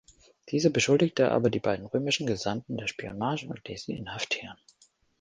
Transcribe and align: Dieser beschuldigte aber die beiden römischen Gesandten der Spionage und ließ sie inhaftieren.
Dieser 0.49 0.71
beschuldigte 0.71 1.31
aber 1.31 1.51
die 1.51 1.59
beiden 1.59 1.85
römischen 1.85 2.25
Gesandten 2.25 2.75
der 2.75 2.87
Spionage 2.87 3.45
und 3.47 3.67
ließ 3.67 3.83
sie 3.83 3.93
inhaftieren. 3.97 4.57